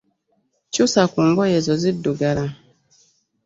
Kyusa 0.73 1.01
ku 1.11 1.19
ngoye 1.29 1.53
ezo 1.59 1.73
ziddugala. 1.81 2.45